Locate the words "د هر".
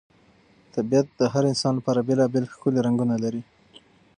1.19-1.43